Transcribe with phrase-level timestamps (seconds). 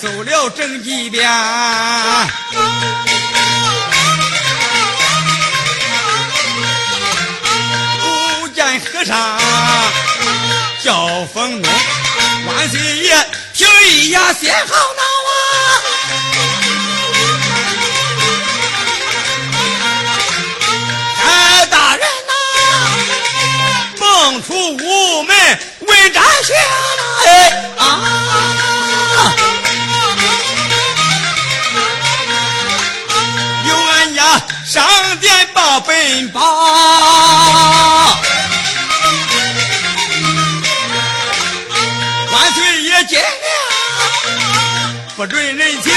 [0.00, 1.26] 走了整几遍，
[8.02, 9.16] 不见和尚
[10.84, 11.70] 叫风魔，
[12.46, 15.32] 万岁爷听一呀先好恼啊！
[21.24, 22.32] 哎，大人呐，
[23.98, 26.54] 蹦出屋门问斩相，
[27.24, 27.26] 哎
[27.78, 27.82] 啊！
[34.64, 34.84] 上
[35.20, 36.40] 殿把本报，
[42.32, 43.22] 万岁爷见
[45.16, 45.92] 不准人情，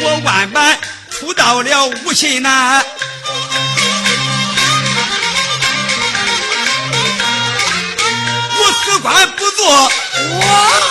[0.00, 0.78] 我万般
[1.10, 2.84] 出到了无心难。
[8.60, 10.87] 我死官不做，我。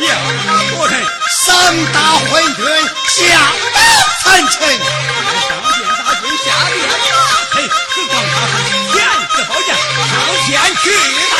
[0.00, 0.08] 要
[0.76, 0.94] 国人
[1.44, 1.46] 上
[1.92, 1.96] 打
[2.28, 2.64] 昏君，
[3.08, 3.18] 下
[3.74, 3.78] 打
[4.22, 4.56] 贪臣。
[4.58, 6.92] 上殿打君，下殿打
[7.52, 7.54] 臣。
[7.94, 8.36] 哼哼，
[8.92, 8.94] 天
[9.28, 10.16] 子保驾，刀
[10.46, 10.48] 剑
[10.82, 10.84] 去
[11.30, 11.34] 打，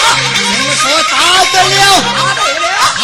[0.58, 1.12] 你说打
[1.52, 1.72] 得了？
[2.02, 2.64] 打得了？
[2.96, 3.02] 好。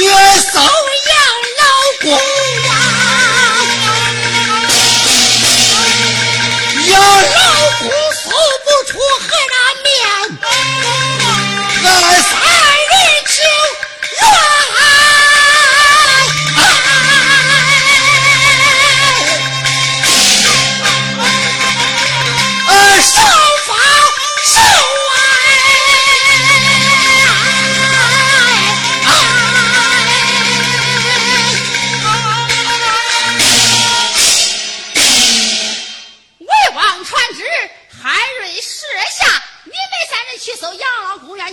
[0.00, 0.10] 也
[0.52, 1.12] 嫂养
[1.58, 1.62] 老
[2.02, 2.06] 公
[2.68, 2.70] 啊
[6.86, 7.42] 养老
[7.80, 8.30] 公送
[8.64, 9.57] 不出河南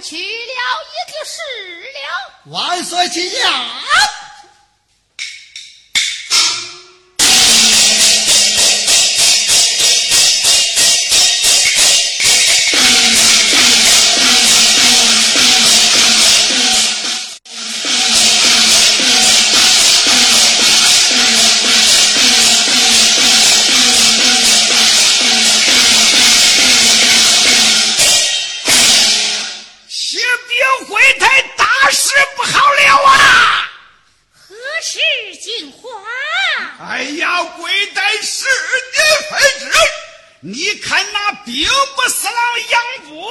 [0.06, 2.52] 去了也就是了。
[2.52, 3.52] 万岁吉祥
[36.88, 38.46] 哎呀，跪在十
[38.94, 39.74] 年份日，
[40.42, 42.36] 你看那兵部侍郎
[42.70, 42.80] 杨
[43.12, 43.28] 武，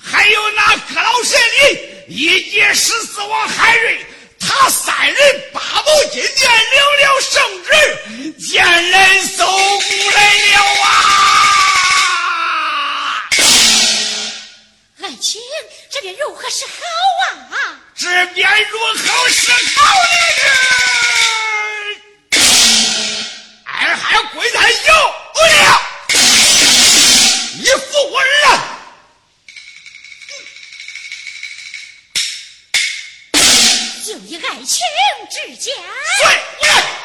[0.00, 4.06] 还有那阁老神灵以及十四王海瑞，
[4.38, 9.44] 他三人八宝金殿领了圣旨，见人送
[10.14, 10.86] 来了啊。
[15.02, 15.42] 爱卿
[15.90, 16.72] 这边如何是好
[17.56, 17.74] 啊？
[17.96, 20.77] 这边如何是好呢？
[34.08, 34.86] 就以爱情
[35.30, 36.97] 之家。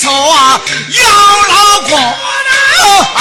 [0.00, 1.04] 三嫂啊杨
[1.48, 3.20] 老公啊。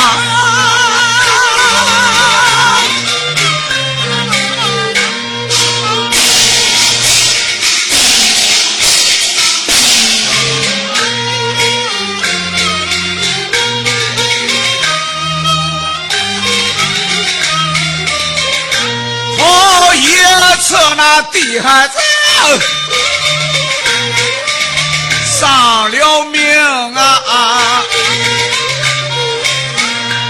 [19.37, 19.99] 头一
[20.61, 21.99] 次那地孩子
[25.39, 25.78] 上
[26.99, 27.23] 啊！
[27.27, 27.83] 啊，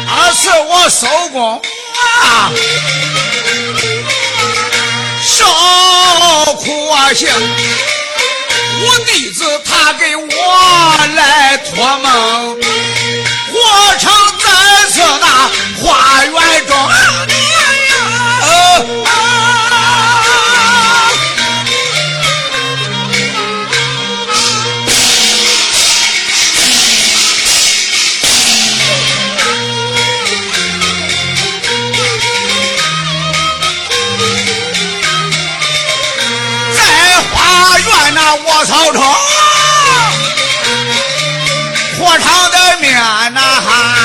[0.07, 1.61] 啊是我收工。
[2.21, 2.51] 啊，
[5.23, 5.45] 受
[6.55, 7.29] 苦啊行，
[8.81, 12.58] 我弟子他给我来托梦，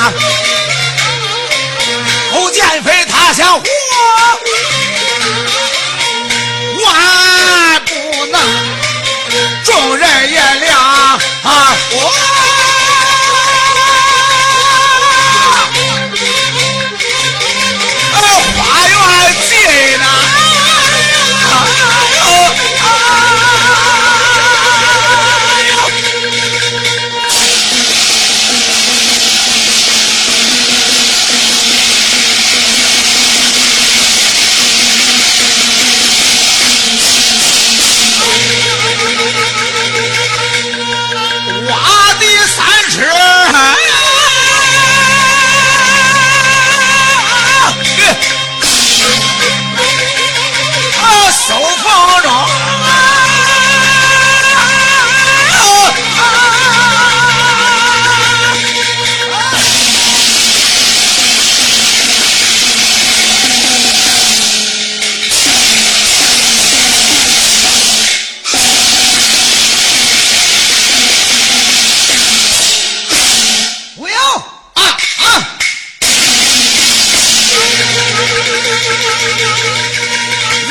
[0.05, 0.13] 哈，
[2.33, 3.61] 欧建飞他想活，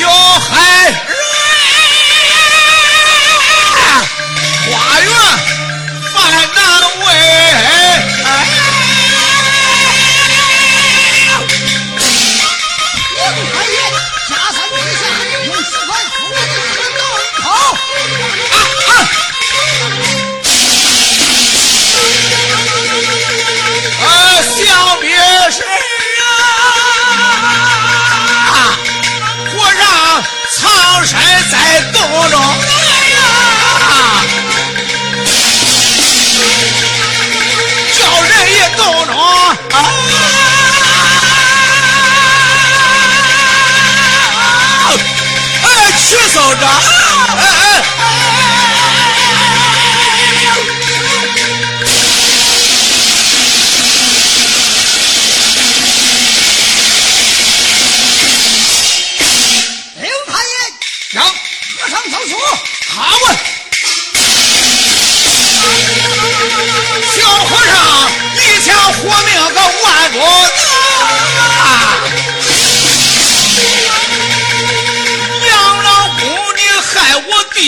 [0.00, 0.08] 哟
[0.40, 1.13] 嗨。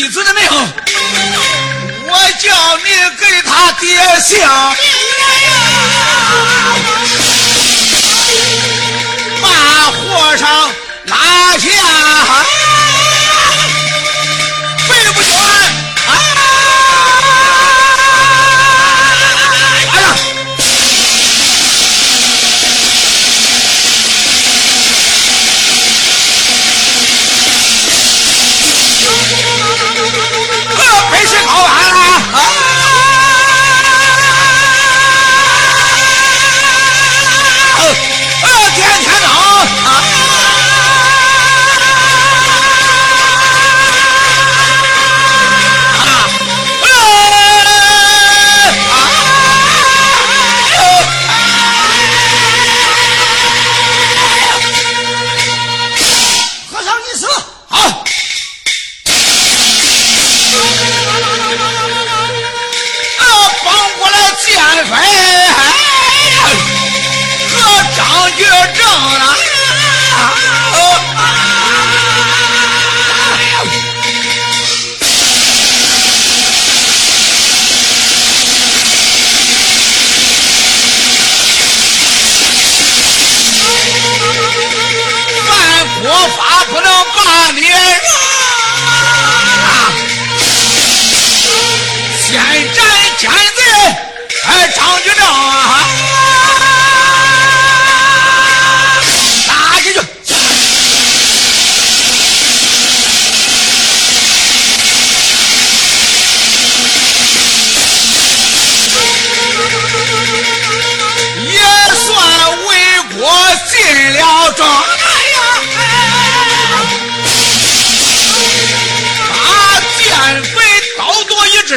[0.08, 0.42] 子的命，
[2.08, 4.74] 我叫你给他爹想。
[9.42, 9.46] 把
[9.90, 10.46] 和尚
[11.06, 12.65] 拉下。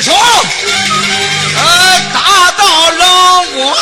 [0.02, 0.14] 手？
[1.56, 3.08] 呃，大刀让
[3.56, 3.76] 我，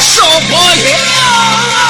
[0.00, 0.52] 受苦
[0.88, 1.89] 呀！